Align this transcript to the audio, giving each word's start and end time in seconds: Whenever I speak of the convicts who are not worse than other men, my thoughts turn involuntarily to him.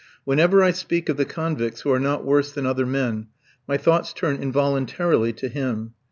Whenever 0.23 0.63
I 0.63 0.71
speak 0.71 1.09
of 1.09 1.17
the 1.17 1.25
convicts 1.25 1.81
who 1.81 1.91
are 1.91 1.99
not 1.99 2.25
worse 2.25 2.51
than 2.51 2.65
other 2.65 2.87
men, 2.87 3.27
my 3.67 3.77
thoughts 3.77 4.13
turn 4.13 4.37
involuntarily 4.37 5.31
to 5.33 5.47
him. 5.47 5.93